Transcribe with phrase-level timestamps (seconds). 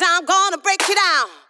[0.00, 1.41] I'm gonna break you down.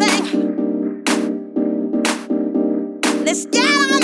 [0.00, 1.04] thing.
[3.24, 3.99] Let's get on.